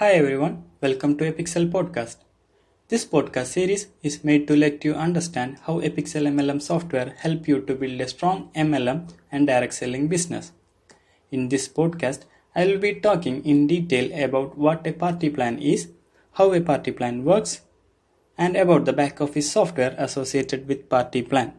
[0.00, 2.18] Hi everyone, welcome to Epixel Podcast.
[2.86, 7.62] This podcast series is made to let you understand how Epixel MLM software help you
[7.62, 10.52] to build a strong MLM and direct selling business.
[11.32, 15.88] In this podcast, I will be talking in detail about what a party plan is,
[16.34, 17.62] how a party plan works,
[18.38, 21.54] and about the back office software associated with party plan.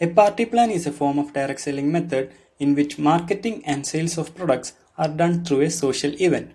[0.00, 4.16] A party plan is a form of direct selling method in which marketing and sales
[4.16, 6.52] of products are done through a social event.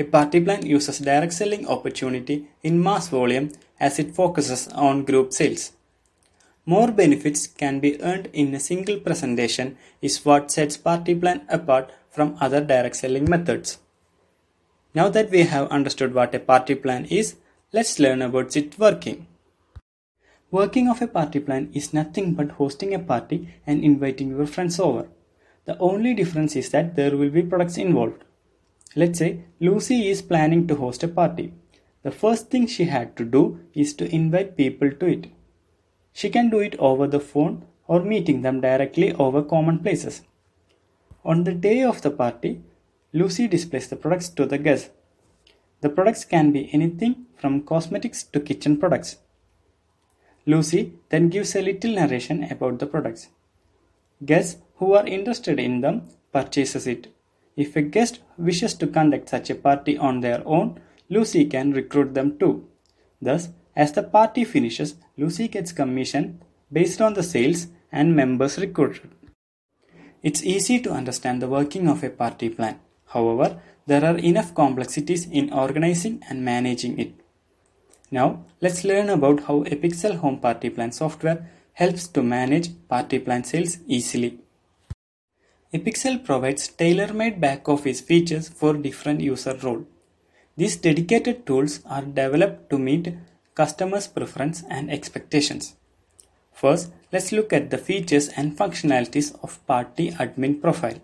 [0.00, 5.34] A party plan uses direct selling opportunity in mass volume as it focuses on group
[5.34, 5.72] sales.
[6.64, 11.92] More benefits can be earned in a single presentation is what sets party plan apart
[12.08, 13.76] from other direct selling methods.
[14.94, 17.36] Now that we have understood what a party plan is,
[17.70, 19.26] let's learn about its working.
[20.50, 24.80] Working of a party plan is nothing but hosting a party and inviting your friends
[24.80, 25.08] over.
[25.66, 28.24] The only difference is that there will be products involved.
[28.96, 31.52] Let's say Lucy is planning to host a party.
[32.02, 35.26] The first thing she had to do is to invite people to it.
[36.12, 40.22] She can do it over the phone or meeting them directly over common places.
[41.24, 42.62] On the day of the party,
[43.12, 44.90] Lucy displays the products to the guests.
[45.82, 49.18] The products can be anything from cosmetics to kitchen products.
[50.46, 53.28] Lucy then gives a little narration about the products.
[54.24, 57.14] Guests who are interested in them purchases it.
[57.60, 60.80] If a guest wishes to conduct such a party on their own,
[61.10, 62.66] Lucy can recruit them too.
[63.20, 66.40] Thus, as the party finishes, Lucy gets commission
[66.72, 69.10] based on the sales and members recruited.
[70.22, 72.80] It's easy to understand the working of a party plan.
[73.08, 77.12] However, there are enough complexities in organizing and managing it.
[78.10, 83.44] Now, let's learn about how Epixel Home Party Plan software helps to manage party plan
[83.44, 84.38] sales easily.
[85.72, 89.86] Epixel provides tailor-made back-office features for different user roles.
[90.56, 93.14] These dedicated tools are developed to meet
[93.54, 95.76] customers' preference and expectations.
[96.52, 101.00] First, let's look at the features and functionalities of Party Admin Profile.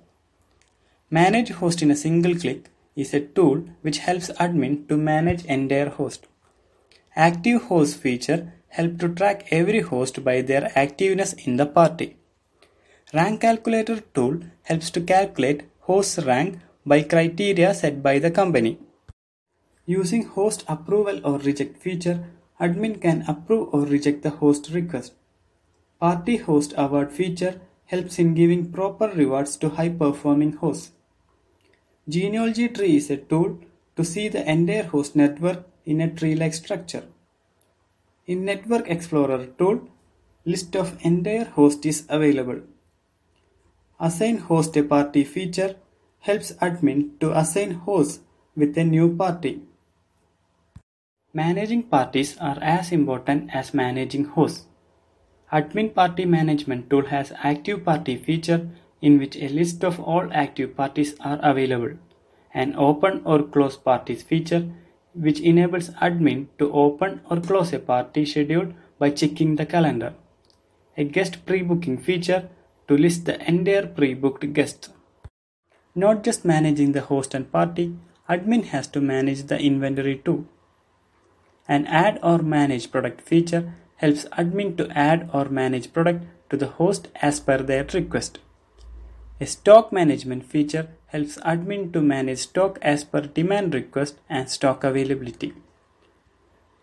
[1.11, 5.91] Manage Host in a single click is a tool which helps admin to manage entire
[5.91, 6.27] host.
[7.15, 12.17] Active host feature help to track every host by their activeness in the party.
[13.17, 18.79] Rank calculator tool helps to calculate host rank by criteria set by the company.
[19.87, 22.19] Using host approval or reject feature,
[22.61, 25.15] admin can approve or reject the host request.
[25.99, 30.91] Party host award feature helps in giving proper rewards to high performing hosts.
[32.07, 33.59] Genealogy tree is a tool
[33.97, 37.05] to see the entire host network in a tree-like structure.
[38.27, 39.89] In Network Explorer tool,
[40.45, 42.61] list of entire host is available.
[43.99, 45.77] Assign host a party feature
[46.21, 48.21] helps admin to assign hosts
[48.55, 49.63] with a new party.
[51.33, 54.67] Managing parties are as important as managing hosts.
[55.51, 58.69] Admin Party Management tool has active party feature
[59.01, 61.97] in which a list of all active parties are available.
[62.53, 64.69] An open or close parties feature
[65.15, 70.13] which enables admin to open or close a party schedule by checking the calendar.
[70.99, 72.51] A guest pre-booking feature
[72.89, 74.91] to list the entire pre-booked guests.
[75.95, 77.97] Not just managing the host and party,
[78.29, 80.47] admin has to manage the inventory too.
[81.69, 86.69] An add or manage product feature helps admin to add or manage product to the
[86.69, 88.39] host as per their request.
[89.41, 94.85] A stock management feature helps admin to manage stock as per demand request and stock
[94.85, 95.55] availability.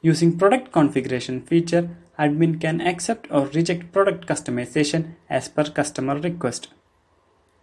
[0.02, 6.70] Using product configuration feature, admin can accept or reject product customization as per customer request.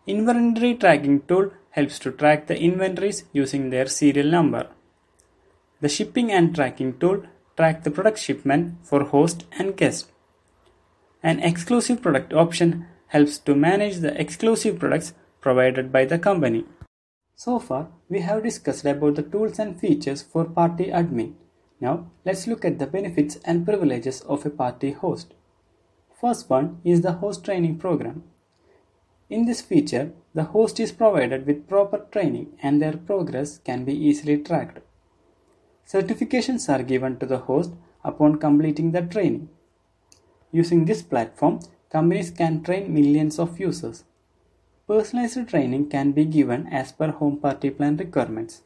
[0.07, 4.69] Inventory tracking tool helps to track the inventories using their serial number.
[5.81, 7.23] The shipping and tracking tool
[7.57, 10.11] track the product shipment for host and guest.
[11.23, 16.65] An exclusive product option helps to manage the exclusive products provided by the company.
[17.35, 21.35] So far, we have discussed about the tools and features for party admin.
[21.81, 25.35] Now, let's look at the benefits and privileges of a party host.
[26.21, 28.25] First one is the host training program.
[29.31, 33.95] In this feature, the host is provided with proper training and their progress can be
[33.95, 34.81] easily tracked.
[35.87, 37.73] Certifications are given to the host
[38.05, 39.49] upon completing the training.
[40.53, 41.61] Using this platform,
[41.91, 44.05] companies can train millions of users.
[44.87, 48.63] Personalized training can be given as per home party plan requirements.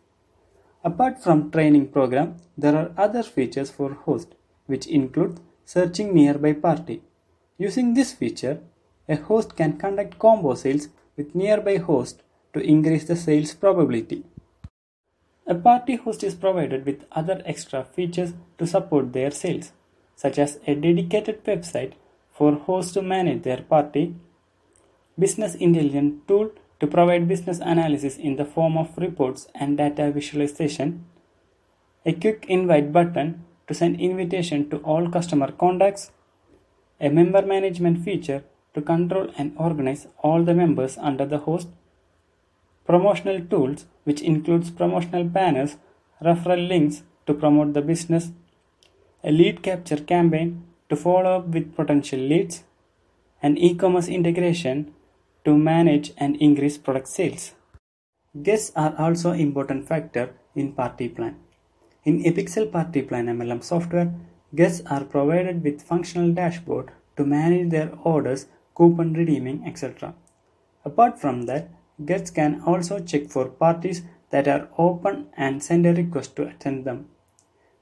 [0.85, 4.35] Apart from training program, there are other features for host,
[4.67, 7.01] which include searching nearby party.
[7.57, 8.61] Using this feature,
[9.09, 12.23] a host can conduct combo sales with nearby host
[12.53, 14.25] to increase the sales probability.
[15.47, 19.73] A party host is provided with other extra features to support their sales,
[20.17, 21.93] such as a dedicated website
[22.31, 24.15] for hosts to manage their party,
[25.19, 26.51] business intelligence tool
[26.81, 31.05] to provide business analysis in the form of reports and data visualization,
[32.05, 36.11] a quick invite button to send invitation to all customer contacts,
[37.01, 38.45] a member management feature
[38.75, 41.69] to control and organize all the members under the host,
[42.85, 45.77] promotional tools which includes promotional banners,
[46.23, 48.33] referral links to promote the business,
[49.23, 52.65] a lead capture campaign to follow up with potential leads,
[53.43, 54.93] an e-commerce integration
[55.45, 57.55] to manage and increase product sales.
[58.43, 61.37] Guests are also important factor in party plan.
[62.05, 64.13] In Epixel Party Plan MLM software,
[64.55, 70.15] guests are provided with functional dashboard to manage their orders, coupon redeeming, etc.
[70.85, 71.71] Apart from that,
[72.05, 76.85] guests can also check for parties that are open and send a request to attend
[76.85, 77.07] them.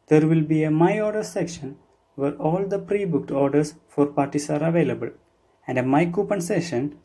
[0.09, 1.79] There will be a My Order section
[2.15, 5.11] where all the pre-booked orders for parties are available
[5.67, 6.99] and a My Coupon session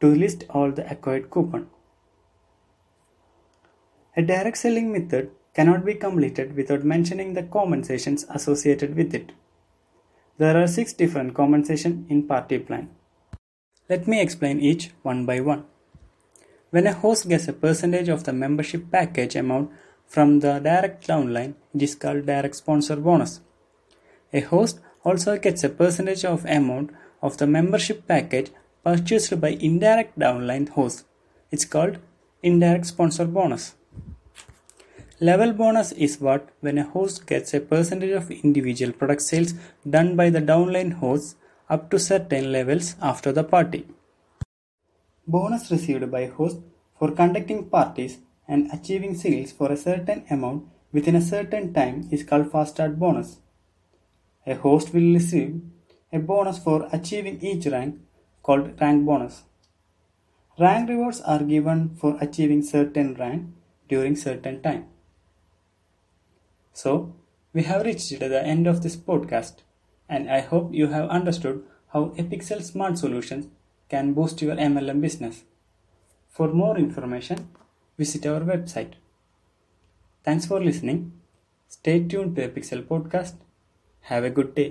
[0.00, 1.68] to list all the acquired coupon.
[4.16, 9.32] A direct selling method cannot be completed without mentioning the compensations associated with it.
[10.38, 12.90] There are six different compensations in party plan.
[13.88, 15.64] Let me explain each one by one.
[16.70, 19.70] When a host gets a percentage of the membership package amount
[20.06, 23.40] from the direct downline, it is called direct sponsor bonus.
[24.32, 28.50] A host also gets a percentage of amount of the membership package
[28.84, 31.04] purchased by indirect downline hosts.
[31.50, 31.98] It's called
[32.42, 33.74] indirect sponsor bonus.
[35.20, 39.52] Level bonus is what when a host gets a percentage of individual product sales
[39.88, 41.34] done by the downline hosts
[41.68, 43.86] up to certain levels after the party.
[45.26, 46.58] Bonus received by host
[46.98, 48.18] for conducting parties
[48.48, 52.98] and achieving sales for a certain amount within a certain time is called fast start
[52.98, 53.38] bonus.
[54.46, 55.60] A host will receive
[56.12, 57.96] a bonus for achieving each rank
[58.50, 59.44] called rank bonus.
[60.58, 63.44] Rank rewards are given for achieving certain rank
[63.88, 64.86] during certain time.
[66.72, 67.14] So,
[67.52, 69.62] we have reached the end of this podcast,
[70.08, 71.62] and I hope you have understood
[71.92, 73.46] how Epixel Smart Solutions
[73.88, 75.44] can boost your MLM business.
[76.28, 77.48] For more information,
[77.96, 78.94] visit our website.
[80.24, 81.12] Thanks for listening.
[81.68, 83.34] Stay tuned to Epixel Podcast.
[84.12, 84.70] Have a good day.